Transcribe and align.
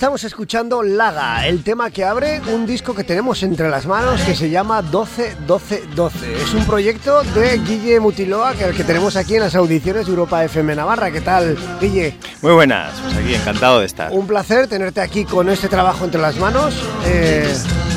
Estamos 0.00 0.24
escuchando 0.24 0.82
Laga, 0.82 1.46
el 1.46 1.62
tema 1.62 1.90
que 1.90 2.06
abre 2.06 2.40
un 2.54 2.64
disco 2.64 2.94
que 2.94 3.04
tenemos 3.04 3.42
entre 3.42 3.68
las 3.68 3.84
manos 3.84 4.22
que 4.22 4.34
se 4.34 4.48
llama 4.48 4.80
12 4.80 5.36
12 5.46 5.88
12. 5.94 6.42
Es 6.42 6.54
un 6.54 6.64
proyecto 6.64 7.22
de 7.22 7.58
Guille 7.58 8.00
Mutiloa 8.00 8.54
que 8.54 8.64
el 8.64 8.74
que 8.74 8.82
tenemos 8.82 9.16
aquí 9.16 9.34
en 9.34 9.42
las 9.42 9.54
audiciones 9.54 10.06
de 10.06 10.12
Europa 10.12 10.42
FM 10.42 10.74
Navarra. 10.74 11.10
¿Qué 11.10 11.20
tal, 11.20 11.54
Guille? 11.82 12.16
Muy 12.40 12.54
buenas, 12.54 12.98
pues 12.98 13.14
aquí 13.14 13.34
encantado 13.34 13.80
de 13.80 13.84
estar. 13.84 14.10
Un 14.10 14.26
placer 14.26 14.68
tenerte 14.68 15.02
aquí 15.02 15.26
con 15.26 15.50
este 15.50 15.68
trabajo 15.68 16.06
entre 16.06 16.22
las 16.22 16.38
manos. 16.38 16.82
Eh, 17.04 17.54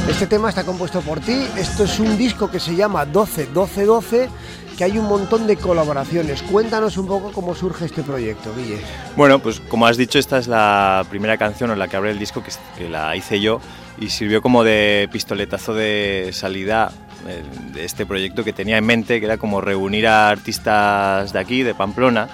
este 0.09 0.27
tema 0.27 0.49
está 0.49 0.63
compuesto 0.63 1.01
por 1.01 1.19
ti. 1.19 1.45
Esto 1.57 1.85
es 1.85 1.99
un 1.99 2.17
disco 2.17 2.51
que 2.51 2.59
se 2.59 2.75
llama 2.75 3.05
12 3.05 3.47
12 3.47 3.85
12 3.85 4.29
que 4.77 4.83
hay 4.83 4.97
un 4.97 5.05
montón 5.05 5.45
de 5.47 5.55
colaboraciones. 5.55 6.41
Cuéntanos 6.43 6.97
un 6.97 7.07
poco 7.07 7.31
cómo 7.31 7.53
surge 7.55 7.85
este 7.85 8.01
proyecto, 8.01 8.53
Guille. 8.55 8.79
Bueno, 9.15 9.39
pues 9.39 9.59
como 9.59 9.85
has 9.85 9.97
dicho, 9.97 10.17
esta 10.17 10.39
es 10.39 10.47
la 10.47 11.05
primera 11.09 11.37
canción 11.37 11.71
en 11.71 11.79
la 11.79 11.87
que 11.87 11.95
abre 11.95 12.11
el 12.11 12.19
disco 12.19 12.43
que, 12.43 12.89
la 12.89 13.15
hice 13.15 13.39
yo 13.39 13.61
y 13.99 14.09
sirvió 14.09 14.41
como 14.41 14.63
de 14.63 15.07
pistoletazo 15.11 15.73
de 15.75 16.31
salida 16.33 16.91
eh, 17.27 17.43
de 17.73 17.85
este 17.85 18.05
proyecto 18.05 18.43
que 18.43 18.51
tenía 18.51 18.77
en 18.77 18.85
mente, 18.85 19.19
que 19.19 19.25
era 19.27 19.37
como 19.37 19.61
reunir 19.61 20.07
a 20.07 20.29
artistas 20.29 21.31
de 21.33 21.39
aquí, 21.39 21.63
de 21.63 21.75
Pamplona, 21.75 22.27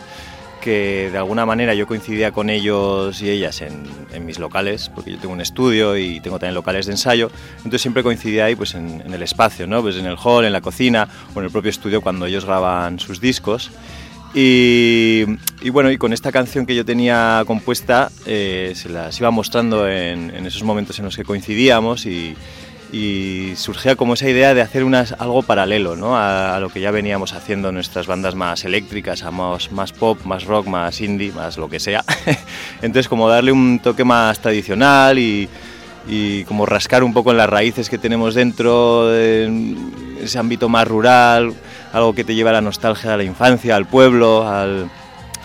que 0.60 1.10
de 1.12 1.18
alguna 1.18 1.46
manera 1.46 1.74
yo 1.74 1.88
coincidía 1.88 2.32
con 2.32 2.50
ellos 2.50 3.22
y 3.22 3.30
ellas 3.30 3.62
en, 3.62 4.26
mis 4.26 4.40
locales, 4.40 4.92
porque 4.94 5.12
yo 5.12 5.18
tengo 5.18 5.34
un 5.34 5.42
estudio 5.42 5.98
y 5.98 6.20
tengo 6.20 6.40
también 6.40 6.56
locales 6.56 6.86
de 6.86 6.94
ensayo, 6.94 7.32
entonces 7.58 7.82
siempre 7.82 8.04
coincidía 8.04 8.46
ahí 8.46 8.56
pues 8.56 8.76
en, 8.76 9.02
el 9.02 9.22
espacio, 9.22 9.66
¿no? 9.66 9.82
pues 9.82 9.96
en 9.96 10.06
el 10.06 10.18
hall, 10.22 10.46
en 10.46 10.54
la 10.54 10.62
cocina 10.62 11.08
o 11.34 11.40
en 11.40 11.46
el 11.46 11.52
propio 11.52 11.70
estudio 11.70 12.02
cuando 12.02 12.26
ellos 12.26 12.46
graban 12.46 13.00
sus 13.00 13.22
discos. 13.22 13.72
Y, 14.36 15.26
bueno, 15.72 15.90
y 15.90 15.98
con 15.98 16.14
esta 16.14 16.32
canción 16.32 16.68
que 16.68 16.76
yo 16.76 16.86
tenía 16.86 17.44
compuesta 17.48 18.12
eh, 18.28 18.74
se 18.76 18.90
las 18.90 19.20
iba 19.20 19.32
mostrando 19.32 19.90
en, 19.90 20.30
en 20.36 20.46
esos 20.46 20.62
momentos 20.62 21.00
en 21.00 21.06
los 21.06 21.16
que 21.16 21.24
coincidíamos 21.24 22.06
y, 22.06 22.36
y 22.92 23.54
surgía 23.56 23.96
como 23.96 24.16
esa 24.16 24.28
idea 24.28 24.54
de 24.54 24.62
hacer 24.62 24.84
unas, 24.84 25.14
algo 25.14 25.44
paralelo 25.44 25.96
¿no? 25.96 26.18
a, 26.18 26.60
lo 26.60 26.70
que 26.70 26.82
ya 26.82 26.92
veníamos 26.92 27.34
haciendo 27.34 27.72
nuestras 27.72 28.08
bandas 28.08 28.36
más 28.36 28.66
eléctricas, 28.66 29.24
más, 29.32 29.72
más 29.72 29.94
pop, 29.94 30.20
más 30.26 30.46
rock, 30.46 30.68
más 30.68 31.00
indie, 31.02 31.32
más 31.32 31.58
lo 31.58 31.70
que 31.70 31.80
sea. 31.80 32.04
Entonces 32.82 33.08
como 33.08 33.30
darle 33.30 33.52
un 33.52 33.80
toque 33.80 34.04
más 34.04 34.40
tradicional 34.40 35.20
y, 35.20 35.48
y, 36.08 36.44
como 36.46 36.66
rascar 36.66 37.04
un 37.04 37.14
poco 37.14 37.32
en 37.32 37.38
las 37.38 37.50
raíces 37.50 37.90
que 37.90 37.98
tenemos 37.98 38.34
dentro, 38.34 39.16
en 39.16 40.18
ese 40.22 40.40
ámbito 40.40 40.68
más 40.68 40.88
rural, 40.88 41.54
algo 41.94 42.14
que 42.14 42.24
te 42.24 42.34
lleva 42.34 42.50
a 42.50 42.54
la 42.54 42.62
nostalgia, 42.62 43.14
a 43.14 43.18
la 43.18 43.24
infancia, 43.24 43.76
al 43.76 43.86
pueblo, 43.86 44.48
al, 44.48 44.90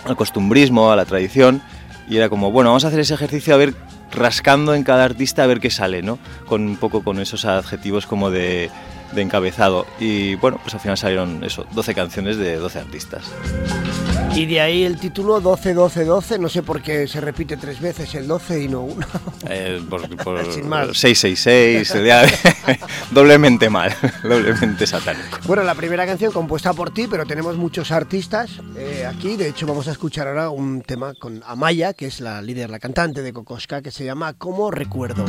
al 0.03 0.15
costumbrismo, 0.15 0.91
a 0.91 0.95
la 0.95 1.05
tradición. 1.05 1.61
Y 2.07 2.17
era 2.17 2.29
como, 2.29 2.51
bueno, 2.51 2.69
vamos 2.69 2.85
a 2.85 2.89
hacer 2.89 2.99
ese 2.99 3.15
ejercicio 3.15 3.53
a 3.53 3.57
ver 3.57 3.73
rascando 4.11 4.73
en 4.73 4.83
cada 4.83 5.03
artista 5.03 5.43
a 5.43 5.47
ver 5.47 5.59
qué 5.59 5.69
sale, 5.69 6.01
¿no? 6.01 6.19
Con 6.47 6.63
un 6.63 6.77
poco 6.77 7.03
con 7.03 7.19
esos 7.19 7.45
adjetivos 7.45 8.05
como 8.05 8.31
de, 8.31 8.69
de 9.13 9.21
encabezado. 9.21 9.85
Y 9.99 10.35
bueno, 10.35 10.59
pues 10.61 10.73
al 10.73 10.79
final 10.79 10.97
salieron 10.97 11.43
eso, 11.43 11.65
12 11.73 11.95
canciones 11.95 12.37
de 12.37 12.57
12 12.57 12.79
artistas. 12.79 13.23
Y 14.35 14.45
de 14.47 14.59
ahí 14.59 14.83
el 14.83 14.99
título 14.99 15.39
12, 15.39 15.73
12, 15.73 16.03
12, 16.03 16.39
no 16.39 16.49
sé 16.49 16.61
por 16.61 16.81
qué 16.81 17.07
se 17.07 17.21
repite 17.21 17.55
tres 17.55 17.79
veces 17.79 18.13
el 18.15 18.27
12 18.27 18.63
y 18.63 18.67
no 18.67 18.81
uno. 18.81 19.07
Eh, 19.47 19.81
por, 19.89 20.01
666, 20.93 21.93
doblemente 23.11 23.69
mal, 23.69 23.95
doblemente 24.23 24.85
satánico. 24.85 25.39
Bueno, 25.45 25.63
la 25.63 25.73
primera 25.73 26.05
canción 26.05 26.33
compuesta 26.33 26.73
por 26.73 26.93
ti, 26.93 27.07
pero 27.09 27.25
tenemos 27.25 27.55
muchos 27.55 27.91
artistas 27.91 28.51
eh, 28.77 29.05
aquí. 29.07 29.37
De 29.37 29.47
hecho, 29.47 29.65
vamos 29.65 29.87
a 29.87 29.91
escuchar 29.91 30.27
ahora 30.27 30.49
un 30.49 30.81
tema 30.81 31.13
con 31.13 31.41
Amaya, 31.45 31.93
que 31.93 32.07
es 32.07 32.19
la 32.19 32.41
líder, 32.41 32.69
la 32.69 32.79
cantante 32.79 33.21
de 33.21 33.31
Kokoska, 33.31 33.81
que 33.81 33.91
se 33.91 34.03
llama 34.03 34.33
Como 34.33 34.69
Recuerdo. 34.69 35.23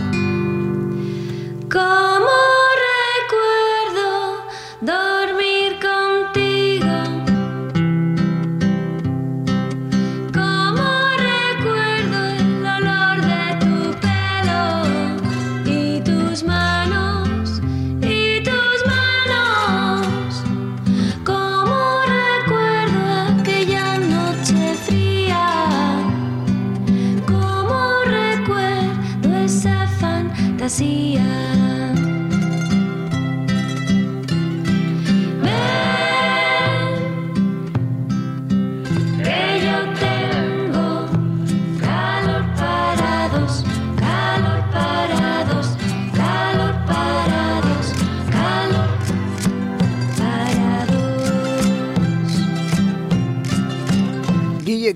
Como 1.71 2.33
recuerdo 4.83 5.16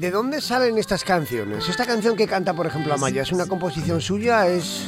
¿de 0.01 0.11
dónde 0.11 0.41
salen 0.41 0.79
estas 0.79 1.05
canciones? 1.05 1.69
Esta 1.69 1.85
canción 1.85 2.17
que 2.17 2.27
canta, 2.27 2.55
por 2.55 2.67
ejemplo, 2.67 2.95
Amaya, 2.95 3.23
¿es 3.23 3.33
una 3.33 3.47
composición 3.47 4.01
suya? 4.01 4.47
¿Es...? 4.47 4.87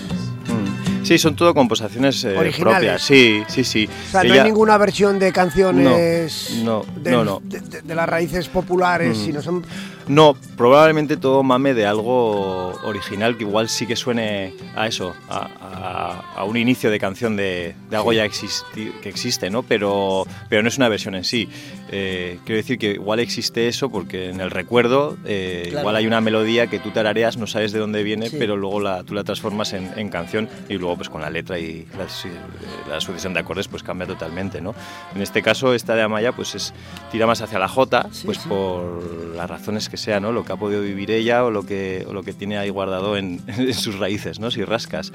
Sí, 1.03 1.19
son 1.19 1.35
todo 1.35 1.55
composiciones 1.55 2.25
eh, 2.25 2.53
propias. 2.59 3.03
Sí, 3.03 3.43
sí, 3.49 3.65
sí. 3.65 3.89
O 4.09 4.11
sea, 4.11 4.25
no 4.25 4.35
hay 4.35 4.43
ninguna 4.43 4.79
versión 4.79 5.19
de 5.19 5.33
canciones 5.33 6.61
no, 6.63 6.85
no, 7.05 7.43
de, 7.45 7.95
las 7.95 8.09
raíces 8.09 8.49
populares, 8.49 9.19
mm. 9.19 9.25
sino 9.25 9.43
son 9.43 9.65
no, 10.09 10.37
probablemente 10.57 11.17
todo 11.17 11.43
mame 11.43 11.75
de 11.75 11.87
algo 11.87 12.73
original 12.85 13.37
que 13.37 13.45
igual 13.45 13.69
sí 13.69 13.87
que 13.87 13.97
suene 13.97 14.55
a 14.75 14.87
eso, 14.87 15.15
a, 15.29 16.45
un 16.47 16.57
inicio 16.57 16.91
de 16.91 16.99
canción 16.99 17.37
de, 17.37 17.75
algo 17.93 18.13
ya 18.13 18.29
que 18.29 19.09
existe, 19.09 19.51
¿no? 19.51 19.63
Pero, 19.63 20.27
pero 20.49 20.63
no 20.63 20.69
es 20.69 20.77
una 20.77 20.89
versión 20.89 21.15
en 21.15 21.25
sí. 21.25 21.49
Eh, 21.95 22.39
quiero 22.45 22.57
decir 22.57 22.79
que 22.79 22.93
igual 22.93 23.21
existe 23.21 23.69
eso 23.69 23.91
porque 23.91 24.31
en 24.31 24.41
el 24.41 24.51
recuerdo 24.51 25.19
eh, 25.27 25.75
igual 25.77 25.95
hay 25.95 26.07
una 26.07 26.23
melodía 26.23 26.67
que 26.67 26.79
tú 26.79 26.91
tarareas, 26.91 27.37
no 27.37 27.47
sabes 27.47 27.71
de 27.73 27.79
dónde 27.79 28.03
viene, 28.03 28.31
pero 28.31 28.57
luego 28.57 28.81
la, 28.81 29.05
tú 29.05 29.15
la 29.15 29.25
transformas 29.25 29.75
en, 29.75 30.09
canción 30.09 30.49
y 30.69 30.79
luego 30.79 30.97
pues 30.97 31.09
con 31.09 31.21
la 31.21 31.31
letra 31.31 31.59
y 31.59 31.87
la, 31.97 33.01
sucesión 33.01 33.35
de 33.35 33.41
acordes 33.41 33.69
pues 33.69 33.83
cambia 33.83 34.07
totalmente, 34.07 34.61
¿no? 34.61 34.75
En 35.15 35.23
este 35.23 35.43
caso 35.43 35.75
esta 35.75 35.95
de 35.95 36.03
Amaya 36.03 36.33
pues 36.33 36.55
es, 36.55 36.75
tira 37.11 37.27
más 37.27 37.41
hacia 37.41 37.59
la 37.59 37.69
J, 37.69 38.09
pues 38.25 38.39
por 38.39 39.03
las 39.37 39.49
razones 39.49 39.89
que 39.93 39.99
sea, 39.99 40.21
¿no? 40.21 40.33
Lo 40.33 40.43
que 40.43 40.53
ha 40.53 40.57
podido 40.57 40.81
vivir 40.81 41.11
ella 41.11 41.45
o 41.45 41.51
lo 41.51 41.67
que, 41.67 42.07
lo 42.11 42.23
que 42.23 42.33
tiene 42.33 42.57
ahí 42.57 42.71
guardado 42.71 43.17
en, 43.19 43.41
sus 43.75 43.99
raíces, 43.99 44.41
¿no? 44.41 44.51
Si 44.51 44.65
rascas. 44.65 45.13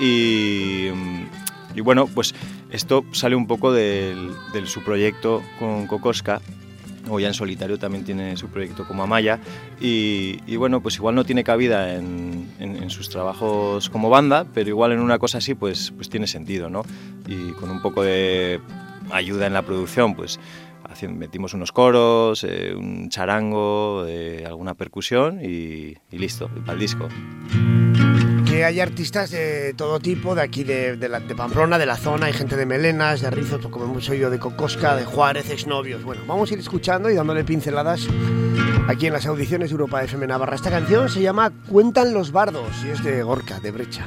Y, 0.00 0.88
bueno, 1.84 2.06
pues 2.06 2.34
esto 2.70 3.04
sale 3.12 3.36
un 3.36 3.46
poco 3.46 3.72
de 3.72 4.16
su 4.64 4.82
proyecto 4.82 5.42
con 5.58 5.86
Kokoska, 5.86 6.40
o 7.10 7.20
ya 7.20 7.28
en 7.28 7.34
solitario 7.34 7.78
también 7.78 8.04
tiene 8.04 8.36
su 8.36 8.48
proyecto 8.48 8.86
como 8.86 9.02
Amaya 9.02 9.38
y, 9.80 10.56
bueno 10.56 10.80
pues 10.80 10.96
igual 10.96 11.14
no 11.14 11.24
tiene 11.24 11.44
cabida 11.44 11.94
en, 11.94 12.48
en, 12.58 12.90
sus 12.90 13.08
trabajos 13.08 13.88
como 13.90 14.10
banda 14.10 14.44
pero 14.52 14.70
igual 14.70 14.92
en 14.92 15.00
una 15.00 15.18
cosa 15.18 15.38
así 15.38 15.54
pues 15.54 15.92
pues 15.94 16.08
tiene 16.08 16.26
sentido 16.26 16.68
no 16.68 16.82
y 17.26 17.52
con 17.52 17.70
un 17.70 17.80
poco 17.80 18.02
de 18.02 18.60
ayuda 19.12 19.46
en 19.46 19.52
la 19.52 19.62
producción 19.62 20.14
pues 20.14 20.40
metimos 21.08 21.54
unos 21.54 21.72
coros, 21.72 22.44
eh, 22.44 22.74
un 22.74 23.08
charango, 23.08 24.04
eh, 24.06 24.44
alguna 24.46 24.74
percusión 24.74 25.40
y, 25.42 25.94
listo, 26.10 26.48
para 26.64 26.72
el 26.74 26.78
disco. 26.78 27.08
Que 28.46 28.64
hay 28.64 28.80
artistas 28.80 29.30
de 29.30 29.74
todo 29.74 30.00
tipo, 30.00 30.34
de 30.34 30.42
aquí 30.42 30.64
de, 30.64 30.96
de, 30.96 31.34
Pamplona, 31.34 31.78
de 31.78 31.86
la 31.86 31.96
zona, 31.96 32.26
hay 32.26 32.32
gente 32.32 32.56
de 32.56 32.64
Melenas, 32.64 33.20
de 33.20 33.30
Rizos, 33.30 33.66
como 33.66 33.84
hemos 33.84 34.08
oído, 34.08 34.30
de 34.30 34.38
Cocosca, 34.38 34.96
de 34.96 35.04
Juárez, 35.04 35.50
exnovios. 35.50 36.04
Bueno, 36.04 36.22
vamos 36.26 36.50
a 36.50 36.54
ir 36.54 36.60
escuchando 36.60 37.10
y 37.10 37.14
dándole 37.14 37.44
pinceladas 37.44 38.06
aquí 38.88 39.06
en 39.06 39.12
las 39.12 39.26
audiciones 39.26 39.70
de 39.70 39.72
Europa 39.72 40.02
FM 40.02 40.26
Navarra. 40.26 40.54
Esta 40.54 40.70
canción 40.70 41.08
se 41.08 41.20
llama 41.20 41.52
Cuentan 41.68 42.14
los 42.14 42.32
bardos 42.32 42.70
y 42.84 42.90
es 42.90 43.02
de 43.02 43.22
Gorka, 43.22 43.60
de 43.60 43.70
Brecha. 43.70 44.06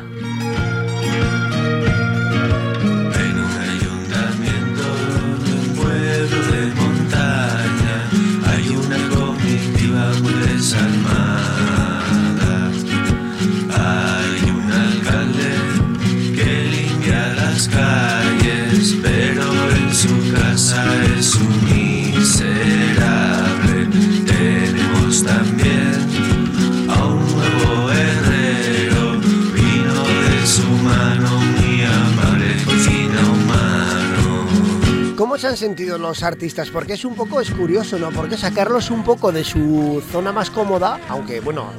Se 35.40 35.48
han 35.48 35.58
sentido 35.58 35.98
los 35.98 36.22
artistas? 36.24 36.70
Porque 36.70 36.94
es 36.94 37.06
un 37.06 37.16
poco, 37.16 37.40
es 37.42 37.50
curioso, 37.52 37.98
¿no? 37.98 38.12
Porque 38.12 38.38
sacarlos 38.38 38.92
un 38.92 39.04
poco 39.04 39.32
de 39.32 39.44
su 39.44 40.04
zona 40.12 40.32
más 40.32 40.50
cómoda, 40.52 41.00
aunque 41.10 41.40
bueno, 41.40 41.72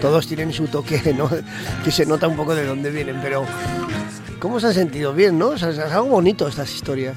todos 0.00 0.26
tienen 0.26 0.52
su 0.52 0.66
toque, 0.68 1.14
¿no? 1.16 1.30
Que 1.84 1.90
se 1.90 2.04
nota 2.06 2.26
un 2.28 2.36
poco 2.36 2.54
de 2.54 2.66
dónde 2.66 2.90
vienen, 2.90 3.18
pero 3.22 3.44
¿cómo 4.40 4.60
se 4.60 4.66
han 4.68 4.74
sentido? 4.74 5.12
Bien, 5.14 5.38
¿no? 5.38 5.48
O 5.48 5.58
sea, 5.58 5.70
es 5.70 5.78
algo 5.78 6.08
bonito 6.08 6.46
estas 6.48 6.74
historias. 6.74 7.16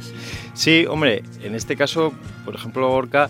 Sí, 0.53 0.85
hombre, 0.89 1.23
en 1.41 1.55
este 1.55 1.75
caso, 1.75 2.13
por 2.45 2.55
ejemplo, 2.55 2.87
Gorka, 2.89 3.29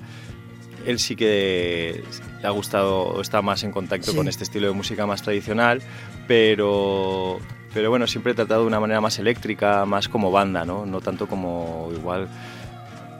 él 0.86 1.00
sí 1.00 1.16
que 1.16 2.04
le 2.42 2.48
ha 2.48 2.52
gustado 2.52 3.02
o 3.02 3.22
está 3.22 3.42
más 3.42 3.64
en 3.64 3.72
contacto 3.72 4.12
Sí. 4.12 4.18
con 4.18 4.28
este 4.28 4.44
estilo 4.44 4.68
de 4.68 4.74
música 4.74 5.06
más 5.06 5.22
tradicional, 5.22 5.82
pero, 6.28 7.40
pero 7.74 7.90
bueno, 7.90 8.08
siempre 8.08 8.32
he 8.32 8.36
tratado 8.36 8.62
de 8.62 8.68
una 8.68 8.80
manera 8.80 9.02
más 9.02 9.20
eléctrica, 9.20 9.86
más 9.86 10.08
como 10.10 10.32
banda, 10.32 10.66
¿no? 10.66 10.86
No 10.86 11.02
tanto 11.02 11.28
como 11.28 11.90
igual. 11.96 12.28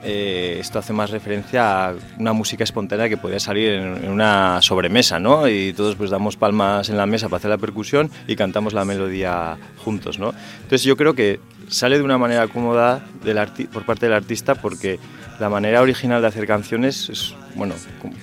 eh, 0.02 0.56
esto 0.58 0.78
hace 0.78 0.94
más 0.94 1.10
referencia 1.10 1.88
a 1.88 1.94
una 2.18 2.32
música 2.32 2.64
espontánea 2.64 3.08
que 3.08 3.18
podría 3.18 3.38
salir 3.38 3.72
en, 3.72 4.04
en 4.04 4.10
una 4.10 4.62
sobremesa, 4.62 5.20
¿no? 5.20 5.46
Y 5.46 5.74
todos 5.74 5.94
pues 5.96 6.08
damos 6.10 6.36
palmas 6.36 6.88
en 6.88 6.96
la 6.96 7.04
mesa 7.06 7.28
para 7.28 7.36
hacer 7.38 7.50
la 7.50 7.58
percusión 7.58 8.10
y 8.26 8.34
cantamos 8.34 8.72
la 8.72 8.84
melodía 8.86 9.58
juntos, 9.84 10.18
¿no? 10.18 10.32
Entonces 10.62 10.84
yo 10.84 10.96
creo 10.96 11.14
que 11.14 11.38
sale 11.70 11.96
de 11.96 12.04
una 12.04 12.18
manera 12.18 12.46
cómoda 12.48 13.02
del 13.24 13.38
arti- 13.38 13.68
por 13.68 13.84
parte 13.84 14.06
del 14.06 14.14
artista 14.14 14.54
porque 14.54 14.98
la 15.38 15.48
manera 15.48 15.80
original 15.80 16.20
de 16.20 16.28
hacer 16.28 16.46
canciones 16.46 17.08
es, 17.08 17.34
bueno, 17.54 17.74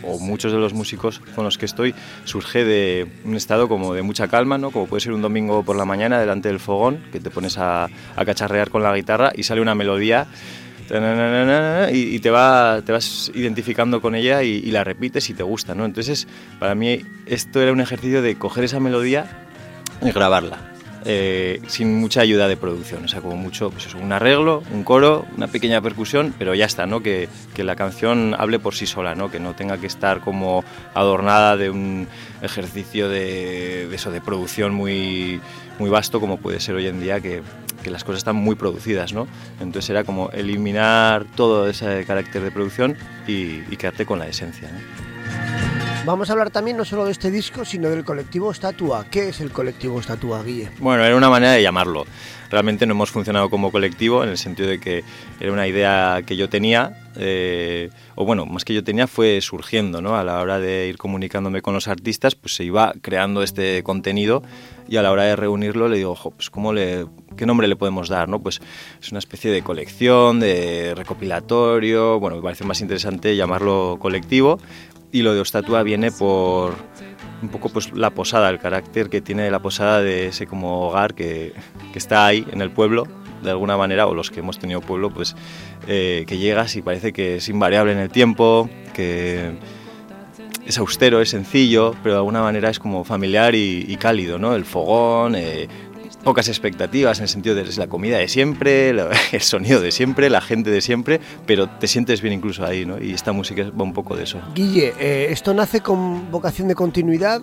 o 0.03 0.19
muchos 0.19 0.51
de 0.51 0.59
los 0.59 0.73
músicos 0.73 1.19
con 1.33 1.45
los 1.45 1.57
que 1.57 1.65
estoy, 1.65 1.95
surge 2.25 2.63
de 2.63 3.07
un 3.25 3.35
estado 3.35 3.67
como 3.67 3.93
de 3.95 4.03
mucha 4.03 4.27
calma, 4.27 4.59
¿no? 4.59 4.69
Como 4.69 4.85
puede 4.85 5.01
ser 5.01 5.13
un 5.13 5.23
domingo 5.23 5.63
por 5.63 5.75
la 5.75 5.85
mañana 5.85 6.19
delante 6.19 6.49
del 6.49 6.59
fogón, 6.59 6.99
que 7.11 7.19
te 7.19 7.31
pones 7.31 7.57
a, 7.57 7.85
a 8.15 8.25
cacharrear 8.25 8.69
con 8.69 8.83
la 8.83 8.93
guitarra 8.95 9.31
y 9.35 9.41
sale 9.43 9.61
una 9.61 9.73
melodía 9.73 10.27
y 11.91 12.19
te, 12.19 12.29
va, 12.29 12.81
te 12.85 12.91
vas 12.91 13.31
identificando 13.33 13.99
con 14.01 14.13
ella 14.15 14.43
y, 14.43 14.49
y 14.63 14.71
la 14.71 14.83
repites 14.83 15.29
y 15.29 15.33
te 15.33 15.43
gusta, 15.43 15.73
¿no? 15.75 15.85
Entonces, 15.85 16.27
para 16.59 16.75
mí 16.75 17.01
esto 17.25 17.61
era 17.61 17.71
un 17.71 17.81
ejercicio 17.81 18.21
de 18.21 18.35
coger 18.35 18.63
esa 18.63 18.79
melodía 18.79 19.25
y 20.01 20.11
grabarla. 20.11 20.59
Eh, 21.05 21.61
sin 21.67 21.99
mucha 21.99 22.21
ayuda 22.21 22.47
de 22.47 22.57
producción, 22.57 23.05
o 23.05 23.07
sea, 23.07 23.21
como 23.21 23.35
mucho, 23.35 23.69
pues 23.69 23.85
eso, 23.85 23.97
un 23.97 24.11
arreglo, 24.11 24.63
un 24.73 24.83
coro, 24.83 25.25
una 25.35 25.47
pequeña 25.47 25.81
percusión, 25.81 26.33
pero 26.37 26.55
ya 26.55 26.65
está, 26.65 26.85
¿no? 26.85 27.01
Que, 27.01 27.29
que 27.53 27.63
la 27.63 27.75
canción 27.75 28.35
hable 28.37 28.59
por 28.59 28.75
sí 28.75 28.85
sola, 28.85 29.15
¿no? 29.15 29.31
Que 29.31 29.39
no 29.39 29.53
tenga 29.55 29.77
que 29.77 29.87
estar 29.87 30.21
como 30.21 30.63
adornada 30.93 31.57
de 31.57 31.69
un 31.69 32.07
ejercicio 32.41 33.09
de, 33.09 33.93
eso, 33.93 34.11
de 34.11 34.21
producción 34.21 34.73
muy, 34.73 35.39
muy 35.79 35.89
vasto 35.89 36.19
como 36.19 36.37
puede 36.37 36.59
ser 36.59 36.75
hoy 36.75 36.87
en 36.87 36.99
día, 36.99 37.21
que, 37.21 37.41
que 37.83 37.91
las 37.91 38.03
cosas 38.03 38.19
están 38.19 38.35
muy 38.35 38.55
producidas, 38.55 39.13
¿no? 39.13 39.27
Entonces 39.59 39.89
era 39.89 40.03
como 40.03 40.29
eliminar 40.31 41.25
todo 41.35 41.69
ese 41.69 42.03
carácter 42.05 42.41
de 42.41 42.51
producción 42.51 42.97
y, 43.27 43.61
quedarte 43.77 44.05
con 44.05 44.19
la 44.19 44.27
esencia. 44.27 44.69
Vamos 46.07 46.29
a 46.29 46.31
hablar 46.31 46.51
también 46.51 46.77
no 46.77 46.85
solo 46.85 47.03
de 47.03 47.11
este 47.11 47.29
disco, 47.29 47.65
sino 47.65 47.89
del 47.89 48.05
colectivo 48.05 48.49
Estatua. 48.49 49.07
¿Qué 49.11 49.27
es 49.27 49.41
el 49.41 49.51
colectivo 49.51 49.99
Estatua, 49.99 50.41
Guille? 50.41 50.69
Bueno, 50.79 51.03
era 51.03 51.13
una 51.17 51.29
manera 51.29 51.51
de 51.51 51.61
llamarlo. 51.61 52.05
Realmente 52.49 52.85
no 52.85 52.93
hemos 52.93 53.11
funcionado 53.11 53.49
como 53.49 53.73
colectivo 53.73 54.23
en 54.23 54.29
el 54.29 54.37
sentido 54.37 54.69
de 54.69 54.79
que 54.79 55.03
era 55.37 55.51
una 55.51 55.67
idea 55.67 56.21
que 56.25 56.37
yo 56.37 56.47
tenía, 56.47 57.06
eh, 57.17 57.89
o 58.15 58.25
bueno, 58.25 58.45
más 58.45 58.63
que 58.63 58.73
yo 58.73 58.83
tenía 58.83 59.07
fue 59.07 59.41
surgiendo, 59.41 60.01
¿no? 60.01 60.15
A 60.15 60.23
la 60.23 60.39
hora 60.39 60.59
de 60.59 60.87
ir 60.87 60.97
comunicándome 60.97 61.61
con 61.61 61.73
los 61.73 61.87
artistas, 61.87 62.35
pues 62.35 62.55
se 62.55 62.63
iba 62.63 62.93
creando 63.01 63.43
este 63.43 63.81
contenido 63.83 64.43
y 64.87 64.97
a 64.97 65.01
la 65.01 65.11
hora 65.11 65.23
de 65.23 65.35
reunirlo 65.35 65.89
le 65.89 65.97
digo, 65.97 66.15
"Jo, 66.15 66.31
pues 66.31 66.49
¿cómo 66.49 66.73
le, 66.73 67.05
¿qué 67.35 67.45
nombre 67.45 67.67
le 67.67 67.75
podemos 67.75 68.07
dar? 68.09 68.29
¿no? 68.29 68.39
Pues 68.39 68.61
es 69.01 69.11
una 69.11 69.19
especie 69.19 69.51
de 69.51 69.61
colección, 69.61 70.39
de 70.39 70.93
recopilatorio, 70.95 72.19
bueno, 72.19 72.37
me 72.37 72.43
parece 72.43 72.63
más 72.63 72.81
interesante 72.81 73.35
llamarlo 73.35 73.97
colectivo 73.99 74.59
y 75.11 75.21
lo 75.21 75.33
de 75.33 75.41
Ostatua 75.41 75.83
viene 75.83 76.11
por 76.11 76.75
un 77.41 77.49
poco 77.49 77.69
pues 77.69 77.93
la 77.93 78.09
posada, 78.09 78.49
el 78.49 78.59
carácter 78.59 79.09
que 79.09 79.21
tiene 79.21 79.49
la 79.51 79.59
posada 79.59 80.01
de 80.01 80.27
ese 80.27 80.47
como 80.47 80.87
hogar 80.87 81.13
que, 81.13 81.53
que 81.93 81.99
está 81.99 82.25
ahí 82.25 82.45
en 82.51 82.61
el 82.61 82.71
pueblo, 82.71 83.07
de 83.41 83.51
alguna 83.51 83.77
manera, 83.77 84.07
o 84.07 84.13
los 84.13 84.31
que 84.31 84.39
hemos 84.39 84.59
tenido 84.59 84.81
pueblo, 84.81 85.09
pues 85.09 85.35
eh, 85.87 86.25
que 86.27 86.37
llegas 86.37 86.75
y 86.75 86.81
parece 86.81 87.13
que 87.13 87.37
es 87.37 87.49
invariable 87.49 87.91
en 87.91 87.99
el 87.99 88.09
tiempo, 88.09 88.69
que 88.93 89.53
es 90.65 90.77
austero, 90.77 91.21
es 91.21 91.29
sencillo, 91.29 91.95
pero 92.03 92.15
de 92.15 92.19
alguna 92.19 92.41
manera 92.41 92.69
es 92.69 92.79
como 92.79 93.03
familiar 93.03 93.55
y, 93.55 93.95
cálido, 93.97 94.37
¿no? 94.37 94.53
El 94.53 94.65
fogón, 94.65 95.35
eh, 95.35 95.67
pocas 96.23 96.49
expectativas 96.49 97.19
en 97.19 97.23
el 97.23 97.29
sentido 97.29 97.55
de 97.55 97.61
es 97.61 97.77
la 97.77 97.87
comida 97.87 98.17
de 98.17 98.27
siempre, 98.27 98.89
el 99.31 99.41
sonido 99.41 99.79
de 99.79 99.91
siempre, 99.91 100.29
la 100.29 100.41
gente 100.41 100.69
de 100.69 100.81
siempre, 100.81 101.21
pero 101.45 101.69
te 101.69 101.87
sientes 101.87 102.21
bien 102.21 102.33
incluso 102.33 102.65
ahí, 102.65 102.85
¿no? 102.85 103.01
Y 103.01 103.13
esta 103.13 103.31
música 103.31 103.63
va 103.63 103.83
un 103.83 103.93
poco 103.93 104.17
de 104.17 104.23
eso. 104.23 104.41
Guille, 104.53 104.93
eh, 104.99 105.27
¿esto 105.29 105.53
nace 105.53 105.79
con 105.79 106.29
vocación 106.29 106.67
de 106.67 106.75
continuidad? 106.75 107.41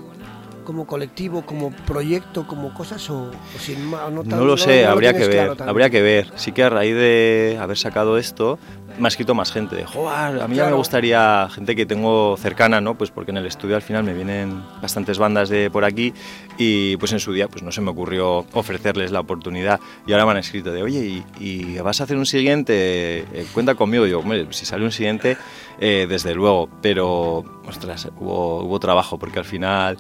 ¿Como 0.64 0.86
colectivo, 0.86 1.42
como 1.44 1.70
proyecto, 1.70 2.46
como 2.46 2.72
cosas 2.72 3.08
o, 3.10 3.30
o 3.30 3.58
sin 3.58 3.84
ma- 3.84 4.08
no, 4.10 4.22
tan- 4.24 4.38
No 4.38 4.44
lo 4.46 4.56
sé, 4.56 4.84
no 4.84 4.90
habría 4.90 5.12
que 5.12 5.26
ver, 5.28 5.52
claro 5.54 5.70
habría 5.70 5.90
que 5.90 6.00
ver. 6.02 6.32
Sí 6.36 6.52
que 6.52 6.62
a 6.62 6.70
raíz 6.70 6.94
de 6.94 7.58
haber 7.60 7.76
sacado 7.76 8.16
esto, 8.16 8.58
me 8.98 9.06
ha 9.06 9.08
escrito 9.08 9.34
más 9.34 9.52
gente. 9.52 9.76
De, 9.76 9.84
"Joder, 9.84 10.40
a 10.40 10.48
mí 10.48 10.56
ya 10.56 10.66
me 10.66 10.72
gustaría 10.72 11.48
gente 11.50 11.76
que 11.76 11.84
tengo 11.84 12.36
cercana, 12.38 12.80
¿no? 12.80 12.96
Pues 12.96 13.10
porque 13.10 13.30
en 13.32 13.36
el 13.36 13.46
estudio 13.46 13.76
al 13.76 13.82
final 13.82 14.04
me 14.04 14.14
vienen 14.14 14.62
bastantes 14.80 15.18
bandas 15.18 15.48
de 15.50 15.70
por 15.70 15.84
aquí 15.84 16.14
y 16.56 16.96
pues 16.96 17.12
en 17.12 17.20
su 17.20 17.32
día 17.32 17.48
pues 17.48 17.62
no 17.62 17.70
se 17.72 17.80
me 17.80 17.90
ocurrió 17.90 18.46
ofrecerles 18.52 19.10
la 19.12 19.20
oportunidad 19.20 19.80
y 20.06 20.12
ahora 20.12 20.24
me 20.24 20.30
han 20.32 20.36
escrito 20.38 20.70
de, 20.72 20.82
oye, 20.82 21.00
¿y, 21.04 21.24
y 21.38 21.78
vas 21.80 22.00
a 22.00 22.04
hacer 22.04 22.16
un 22.16 22.26
siguiente? 22.26 23.18
Eh, 23.32 23.46
cuenta 23.52 23.74
conmigo. 23.74 24.06
Y 24.06 24.10
yo, 24.10 24.20
hombre, 24.20 24.46
si 24.50 24.64
sale 24.64 24.84
un 24.84 24.92
siguiente, 24.92 25.36
eh, 25.80 26.06
desde 26.08 26.34
luego, 26.34 26.68
pero, 26.80 27.44
ostras, 27.68 28.08
hubo, 28.18 28.62
hubo 28.64 28.78
trabajo 28.80 29.18
porque 29.18 29.38
al 29.40 29.44
final 29.44 29.98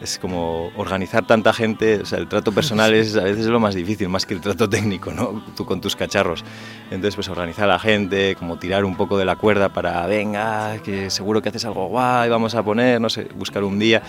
es 0.00 0.18
como 0.18 0.70
organizar 0.76 1.26
tanta 1.26 1.52
gente, 1.52 2.00
o 2.00 2.06
sea, 2.06 2.18
el 2.18 2.28
trato 2.28 2.52
personal 2.52 2.92
es 2.94 3.16
a 3.16 3.22
veces 3.22 3.46
lo 3.46 3.60
más 3.60 3.74
difícil, 3.74 4.08
más 4.08 4.26
que 4.26 4.34
el 4.34 4.40
trato 4.40 4.68
técnico, 4.68 5.12
¿no? 5.12 5.44
Tú 5.56 5.64
con 5.64 5.80
tus 5.80 5.96
cacharros. 5.96 6.44
Entonces, 6.90 7.14
pues 7.14 7.28
organizar 7.28 7.64
a 7.64 7.74
la 7.74 7.78
gente, 7.78 8.36
como 8.36 8.58
tirar 8.58 8.84
un 8.84 8.96
poco 8.96 9.16
de 9.18 9.24
la 9.24 9.36
cuerda 9.36 9.72
para, 9.72 10.06
venga, 10.06 10.78
que 10.78 11.10
seguro 11.10 11.40
que 11.42 11.48
haces 11.48 11.64
algo 11.64 11.88
guay, 11.88 12.28
vamos 12.28 12.54
a 12.54 12.62
poner, 12.62 13.00
no 13.00 13.08
sé, 13.08 13.24
buscar 13.34 13.64
un 13.64 13.78
día. 13.78 14.02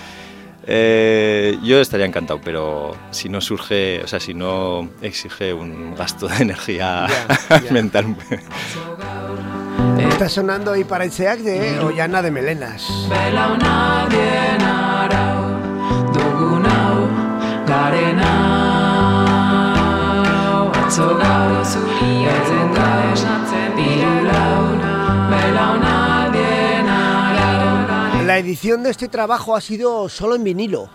Eh, 0.68 1.60
yo 1.63 1.80
estaría 1.80 2.08
encantado, 2.08 2.42
pero 2.44 2.96
si 3.12 3.30
no 3.30 3.39
surge, 3.39 4.01
o 4.04 4.08
sea, 4.08 4.20
si 4.20 4.34
no 4.34 4.89
exige 5.01 5.54
un 5.54 5.94
gasto 5.96 6.27
de 6.27 6.38
energía 6.38 7.08
ya. 7.50 7.62
mental. 7.72 8.15
Está 10.00 10.27
sonando 10.27 10.72
ahí 10.72 10.84
para 10.84 11.06
Itzeak 11.06 11.39
de 11.42 11.80
Ollana 11.80 12.22
de 12.22 12.32
Melenas. 12.32 12.88
Garen 17.86 18.20
hau 18.25 19.54
Atzo 20.82 21.08
gaur 21.20 21.62
zuri 21.65 22.13
etzen 22.32 22.74
da 22.77 22.88
esatzen 23.12 23.75
bilaun 23.77 24.82
Belaunaldien 25.32 26.88
arau 26.96 28.25
La 28.25 28.38
edición 28.39 28.84
de 28.84 28.89
este 28.89 29.08
trabajo 29.08 29.56
ha 29.56 29.62
sido 29.62 30.10
solo 30.10 30.36
en 30.36 30.44
vinilo. 30.44 30.89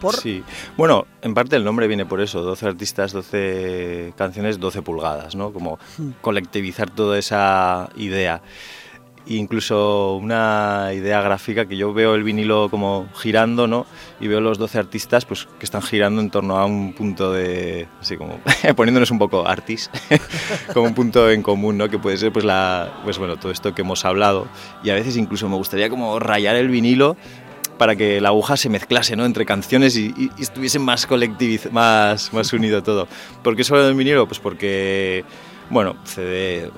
Por... 0.00 0.14
Sí, 0.16 0.44
bueno, 0.76 1.06
en 1.22 1.32
parte 1.32 1.56
el 1.56 1.64
nombre 1.64 1.86
viene 1.86 2.04
por 2.04 2.20
eso, 2.20 2.42
12 2.42 2.66
artistas, 2.66 3.12
12 3.12 4.12
canciones, 4.18 4.60
12 4.60 4.82
pulgadas, 4.82 5.34
¿no? 5.34 5.50
Como 5.52 5.78
colectivizar 6.20 6.90
toda 6.90 7.18
esa 7.18 7.88
idea. 7.96 8.42
Incluso 9.26 10.16
una 10.16 10.90
idea 10.94 11.22
gráfica 11.22 11.64
que 11.66 11.78
yo 11.78 11.94
veo 11.94 12.14
el 12.14 12.22
vinilo 12.24 12.68
como 12.68 13.08
girando, 13.16 13.66
¿no? 13.66 13.86
Y 14.20 14.28
veo 14.28 14.40
los 14.40 14.58
12 14.58 14.78
artistas 14.78 15.24
pues 15.24 15.48
que 15.58 15.64
están 15.64 15.80
girando 15.80 16.20
en 16.20 16.28
torno 16.30 16.58
a 16.58 16.66
un 16.66 16.92
punto 16.92 17.32
de 17.32 17.88
así 18.00 18.18
como 18.18 18.38
poniéndonos 18.76 19.10
un 19.10 19.18
poco 19.18 19.48
artis, 19.48 19.90
como 20.74 20.86
un 20.86 20.94
punto 20.94 21.30
en 21.30 21.42
común, 21.42 21.78
¿no? 21.78 21.88
Que 21.88 21.98
puede 21.98 22.18
ser 22.18 22.32
pues 22.32 22.44
la 22.44 23.00
pues 23.02 23.16
bueno, 23.18 23.36
todo 23.38 23.50
esto 23.50 23.74
que 23.74 23.80
hemos 23.80 24.04
hablado 24.04 24.46
y 24.82 24.90
a 24.90 24.94
veces 24.94 25.16
incluso 25.16 25.48
me 25.48 25.56
gustaría 25.56 25.88
como 25.88 26.18
rayar 26.18 26.56
el 26.56 26.68
vinilo 26.68 27.16
para 27.78 27.96
que 27.96 28.20
la 28.20 28.28
aguja 28.28 28.56
se 28.56 28.68
mezclase 28.68 29.16
¿no? 29.16 29.24
entre 29.24 29.44
canciones 29.46 29.96
y, 29.96 30.14
y- 30.16 30.30
y 30.38 30.42
estuviese 30.42 30.78
más 30.78 31.06
colectiviz 31.06 31.72
más, 31.72 32.32
más 32.32 32.52
unido 32.52 32.82
todo. 32.82 33.08
¿Por 33.42 33.56
qué 33.56 33.64
solo 33.64 33.88
el 33.88 33.94
vinilo? 33.94 34.28
Pues 34.28 34.38
porque, 34.38 35.24
bueno, 35.70 35.96
CD 36.04 36.70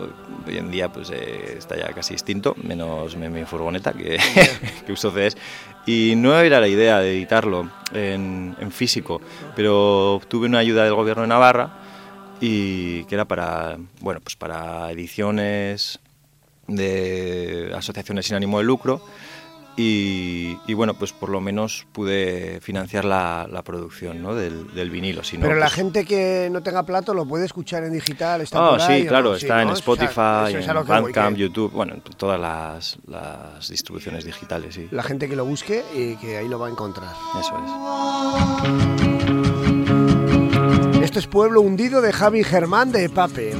hoy 0.47 0.57
en 0.59 0.71
día 0.71 0.93
pues 0.93 1.11
eh, 1.11 1.57
está 1.59 1.77
ya 1.77 1.93
casi 1.93 2.15
extinto, 2.15 2.55
menos 2.63 3.17
mi, 3.17 3.45
furgoneta 3.45 3.93
que, 3.93 4.19
que 4.87 4.93
uso 4.93 5.11
CDs. 5.11 5.37
Y 5.87 6.15
no 6.17 6.39
era 6.39 6.61
la 6.61 6.69
idea 6.69 6.99
de 6.99 7.13
editarlo 7.13 7.71
en, 7.93 8.57
físico, 8.71 9.21
pero 9.55 10.21
tuve 10.29 10.47
una 10.47 10.59
ayuda 10.59 10.85
del 10.85 10.95
gobierno 10.95 11.23
de 11.23 11.29
Navarra 11.29 11.79
y 12.41 13.05
que 13.05 13.15
era 13.15 13.25
para, 13.25 13.77
bueno, 14.01 14.21
pues 14.21 14.35
para 14.37 14.91
ediciones 14.91 16.01
de 16.67 17.73
asociaciones 17.77 18.27
sin 18.27 18.37
ánimo 18.37 18.59
de 18.59 18.65
lucro 18.65 19.01
Y, 19.79 20.57
y 20.67 20.73
bueno, 20.75 20.95
pues 20.95 21.13
por 21.13 21.29
lo 21.29 21.41
menos 21.43 21.87
pude 21.93 22.61
financiar 22.63 23.05
la, 23.05 23.47
la 23.51 23.63
producción 23.63 24.23
¿no? 24.23 24.35
del, 24.35 24.73
del 24.75 24.89
vinilo. 24.91 25.23
Si 25.23 25.37
no, 25.37 25.43
Pero 25.43 25.57
la 25.57 25.67
pues- 25.67 25.75
gente 25.75 26.05
que 26.07 26.49
no 26.51 26.63
tenga 26.63 26.85
plato 26.85 27.13
lo 27.13 27.27
puede 27.27 27.45
escuchar 27.45 27.85
en 27.85 27.93
digital. 27.93 28.41
Está 28.41 28.75
ahí, 28.77 29.03
sí, 29.03 29.07
¿o 29.07 29.09
claro, 29.11 29.31
no? 29.31 29.37
está 29.37 29.57
Sí, 29.57 29.61
en 29.63 29.69
¿no? 29.69 29.75
Spotify, 29.75 30.11
O 30.57 30.63
sea, 30.63 30.73
en 30.81 30.87
Bandcamp, 30.87 31.37
que 31.37 31.43
YouTube, 31.43 31.73
bueno, 31.73 31.93
en 31.93 32.01
todas 32.01 32.41
las, 32.41 32.97
las 33.07 33.69
distribuciones 33.69 34.25
digitales, 34.25 34.75
sí. 34.75 34.89
La 34.91 35.03
gente 35.03 35.29
que 35.29 35.37
lo 35.37 35.45
busque 35.45 35.85
y 35.95 36.17
que 36.17 36.39
ahí 36.39 36.49
lo 36.49 36.59
va 36.59 36.69
a 36.69 36.71
encontrar. 36.71 37.13
Eso 37.39 37.55
es. 40.95 41.03
Esto 41.03 41.19
es 41.19 41.27
Pueblo 41.27 41.61
Hundido 41.61 42.01
de 42.01 42.13
Javi 42.13 42.43
Germán 42.45 42.93
de 42.93 43.09
Pape. 43.11 43.55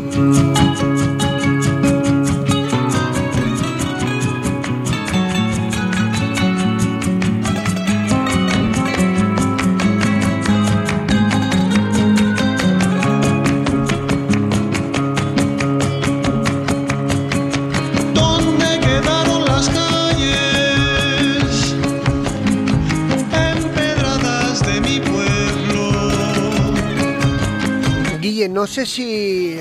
No 28.67 28.73
sé 28.73 28.85
si 28.85 29.59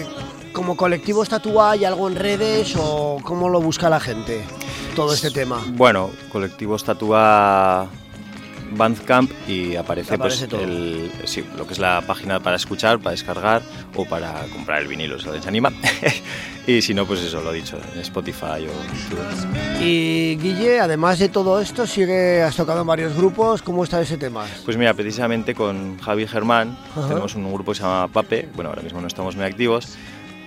como 0.52 0.76
colectivo 0.76 1.22
Estatua 1.22 1.70
hay 1.70 1.86
algo 1.86 2.08
en 2.08 2.16
redes 2.16 2.76
o 2.76 3.20
cómo 3.22 3.50
lo 3.50 3.62
busca 3.62 3.88
la 3.88 4.00
gente 4.00 4.44
todo 4.96 5.14
este 5.14 5.30
tema. 5.30 5.64
Bueno, 5.74 6.10
colectivo 6.32 6.76
Estatua 6.76 7.88
Bandcamp 8.78 9.32
y 9.48 9.76
aparece, 9.76 10.16
Aparece 10.16 10.48
pues 10.48 10.62
el, 10.62 11.12
sí, 11.26 11.44
lo 11.58 11.66
que 11.66 11.74
es 11.74 11.80
la 11.80 12.02
página 12.02 12.40
para 12.40 12.56
escuchar, 12.56 13.00
para 13.00 13.12
descargar 13.12 13.62
o 13.96 14.06
para 14.06 14.44
comprar 14.54 14.82
el 14.82 14.88
vinilo, 14.88 15.20
si 15.20 15.30
les 15.30 15.46
anima. 15.48 15.72
y 16.68 16.82
si 16.82 16.94
no, 16.94 17.06
pues 17.06 17.22
eso, 17.22 17.42
lo 17.42 17.52
dicho, 17.52 17.78
en 17.94 18.00
Spotify 18.02 18.68
o. 18.68 19.84
Y 19.84 20.38
Guille, 20.38 20.80
además 20.80 21.20
de 21.20 21.30
todo 21.30 21.60
esto, 21.60 21.86
sigue, 21.86 22.42
has 22.42 22.56
tocado 22.56 22.82
en 22.82 22.88
varios 22.88 23.16
grupos, 23.16 23.62
¿cómo 23.62 23.84
está 23.84 24.02
ese 24.02 24.18
tema? 24.18 24.46
Pues 24.64 24.78
mira, 24.78 24.94
precisamente 24.94 25.54
con 25.54 26.00
Javi 26.00 26.28
Germán 26.28 26.78
Ajá. 26.92 27.08
tenemos 27.08 27.36
un 27.36 27.52
grupo 27.54 27.72
que 27.72 27.78
se 27.78 27.84
llama 27.84 28.08
Pape, 28.08 28.50
bueno, 28.56 28.70
ahora 28.70 28.82
mismo 28.82 29.02
no 29.02 29.08
estamos 29.08 29.36
muy 29.36 29.46
activos, 29.46 29.98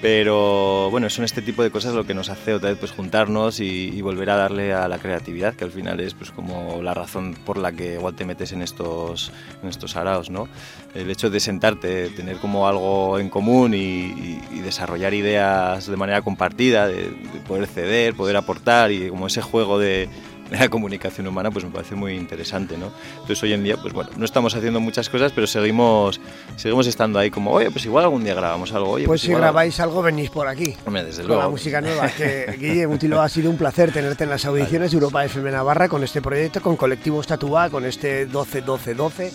pero 0.01 0.91
bueno, 0.91 1.11
son 1.11 1.25
este 1.25 1.43
tipo 1.43 1.63
de 1.65 1.71
cosas 1.73 1.93
lo 1.95 2.07
que 2.07 2.15
nos 2.15 2.29
hace 2.29 2.55
otra 2.55 2.71
vez 2.71 2.79
pues 2.79 2.93
juntarnos 2.93 3.59
y, 3.59 3.91
y 3.93 4.01
volver 4.01 4.31
a 4.31 4.37
darle 4.37 4.73
a 4.73 4.87
la 4.87 4.99
creatividad, 4.99 5.55
que 5.55 5.65
al 5.65 5.73
final 5.73 5.99
es 5.99 6.15
pues 6.15 6.31
como 6.31 6.81
la 6.83 6.95
razón 6.95 7.35
por 7.45 7.59
la 7.59 7.73
que 7.73 7.95
igual 7.95 8.15
te 8.15 8.25
metes 8.25 8.53
en 8.53 8.63
estos, 8.63 9.33
en 9.63 9.69
estos 9.69 9.97
araos, 9.97 10.31
¿no? 10.31 10.49
El 10.95 11.11
hecho 11.11 11.31
de 11.31 11.41
sentarte, 11.41 12.11
tener 12.11 12.37
como 12.37 12.69
algo 12.69 13.19
en 13.19 13.29
común 13.29 13.75
y, 13.75 13.79
y- 13.79 14.41
y 14.53 14.61
desarrollar 14.61 15.15
ideas 15.15 15.87
de 15.87 15.97
manera 15.97 16.23
compartida, 16.23 16.87
de, 16.87 16.95
de 17.11 17.41
poder 17.47 17.67
ceder, 17.67 18.15
poder 18.15 18.37
aportar 18.37 18.93
y 18.93 19.09
como 19.09 19.27
ese 19.27 19.43
juego 19.43 19.79
de, 19.81 20.09
la 20.59 20.69
comunicación 20.69 21.27
humana 21.27 21.51
pues 21.51 21.65
me 21.65 21.71
parece 21.71 21.95
muy 21.95 22.15
interesante, 22.15 22.77
¿no? 22.79 22.91
Entonces 23.15 23.43
hoy 23.43 23.53
en 23.53 23.63
día, 23.65 23.77
pues 23.77 23.93
bueno, 23.93 24.11
no 24.17 24.25
estamos 24.25 24.55
haciendo 24.55 24.81
muchas 24.81 25.09
cosas, 25.09 25.33
pero 25.33 25.47
seguimos, 25.47 26.21
seguimos 26.57 26.87
estando 26.87 27.19
ahí 27.19 27.31
como, 27.31 27.51
oye, 27.53 27.71
pues 27.71 27.85
igual 27.85 28.05
algún 28.05 28.25
día 28.25 28.35
grabamos 28.35 28.73
algo, 28.73 28.91
oye, 28.91 29.07
Pues 29.07 29.19
pues, 29.19 29.21
si 29.23 29.27
igual- 29.29 29.43
grabáis 29.43 29.79
algo, 29.81 30.03
venís 30.03 30.31
por 30.31 30.49
aquí. 30.49 30.75
Hombre, 30.87 31.05
desde 31.05 31.23
Con 31.23 31.29
luego. 31.29 31.43
la 31.43 31.49
música 31.49 31.81
nueva. 31.81 32.09
Que, 32.09 32.57
Guille 32.59 32.87
Mutilo, 32.87 33.21
ha 33.21 33.29
sido 33.29 33.51
un 33.51 33.57
placer 33.57 33.93
tenerte 33.93 34.25
en 34.25 34.31
las 34.31 34.45
audiciones 34.45 34.91
de 34.91 34.97
Europa 34.97 35.25
FM 35.25 35.51
Navarra 35.51 35.89
con 35.89 36.03
este 36.05 36.23
proyecto, 36.23 36.61
con 36.63 36.77
Colectivo 36.77 37.21
Estatua, 37.21 37.69
con 37.71 37.85
este 37.85 38.29
12-12-12. 38.29 39.31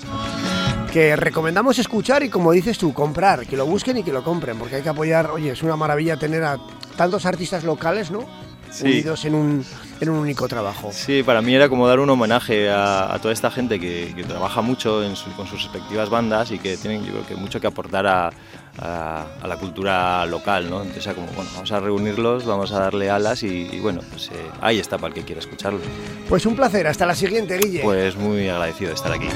Que 0.91 1.15
recomendamos 1.15 1.79
escuchar 1.79 2.21
y, 2.23 2.29
como 2.29 2.51
dices 2.51 2.77
tú, 2.77 2.93
comprar, 2.93 3.47
que 3.47 3.57
lo 3.57 3.65
busquen 3.65 3.97
y 3.97 4.03
que 4.03 4.13
lo 4.13 4.23
compren, 4.23 4.57
porque 4.59 4.75
hay 4.75 4.81
que 4.83 4.89
apoyar. 4.89 5.31
Oye, 5.31 5.51
es 5.51 5.63
una 5.63 5.75
maravilla 5.75 6.17
tener 6.17 6.43
a 6.43 6.59
tantos 6.95 7.25
artistas 7.25 7.63
locales, 7.63 8.11
¿no? 8.11 8.25
Sí. 8.73 8.85
Unidos 8.85 9.23
en 9.25 9.35
un, 9.35 9.65
en 10.01 10.09
un 10.09 10.17
único 10.17 10.47
trabajo. 10.47 10.89
Sí, 10.91 11.21
para 11.23 11.41
mí 11.43 11.53
era 11.53 11.69
como 11.69 11.87
dar 11.87 11.99
un 11.99 12.09
homenaje 12.09 12.69
a, 12.71 13.13
a 13.13 13.19
toda 13.19 13.31
esta 13.33 13.51
gente 13.51 13.79
que, 13.79 14.13
que 14.15 14.23
trabaja 14.23 14.61
mucho 14.61 15.03
en 15.03 15.15
su- 15.15 15.31
con 15.33 15.45
sus 15.47 15.61
respectivas 15.63 16.09
bandas 16.09 16.49
y 16.51 16.57
que 16.57 16.75
tienen, 16.77 17.05
yo 17.05 17.11
creo 17.13 17.25
que 17.27 17.35
mucho 17.35 17.61
que 17.61 17.67
aportar 17.67 18.07
a, 18.07 18.31
a- 18.79 19.25
a 19.41 19.47
la 19.47 19.57
cultura 19.57 20.25
local, 20.25 20.69
¿no? 20.69 20.77
Entonces 20.81 21.05
era 21.05 21.13
como, 21.15 21.27
bueno, 21.27 21.51
vamos 21.53 21.71
a 21.71 21.79
reunirlos, 21.79 22.45
vamos 22.45 22.71
a 22.71 22.79
darle 22.79 23.09
alas 23.11 23.43
y, 23.43 23.69
y 23.71 23.79
bueno, 23.79 24.01
pues 24.09 24.29
eh, 24.29 24.49
ahí 24.61 24.79
está 24.79 24.97
para 24.97 25.09
el 25.09 25.13
que 25.13 25.21
quiera 25.23 25.39
escucharlo. 25.39 25.79
Pues 26.27 26.45
un 26.47 26.55
placer, 26.55 26.87
hasta 26.87 27.05
la 27.05 27.13
siguiente, 27.13 27.57
Guille. 27.59 27.81
Pues 27.83 28.15
muy 28.15 28.49
agradecido 28.49 28.89
de 28.89 28.95
estar 28.95 29.11
aquí. 29.11 29.27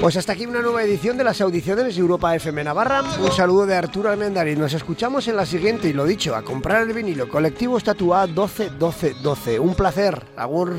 Pues 0.00 0.16
hasta 0.16 0.32
aquí 0.32 0.46
una 0.46 0.62
nueva 0.62 0.84
edición 0.84 1.16
de 1.16 1.24
las 1.24 1.40
audiciones 1.40 1.98
Europa 1.98 2.34
FM 2.36 2.62
Navarra. 2.62 3.02
Un 3.20 3.32
saludo 3.32 3.66
de 3.66 3.74
Arturo 3.74 4.10
Almendariz. 4.10 4.56
Nos 4.56 4.72
escuchamos 4.72 5.26
en 5.26 5.34
la 5.36 5.44
siguiente 5.44 5.88
y 5.88 5.92
lo 5.92 6.04
dicho, 6.04 6.36
a 6.36 6.42
comprar 6.42 6.82
el 6.82 6.92
vinilo 6.92 7.28
colectivo 7.28 7.76
Estatua 7.76 8.28
12 8.28 8.70
12 8.78 9.14
12. 9.20 9.58
Un 9.58 9.74
placer. 9.74 10.22
Agur. 10.36 10.76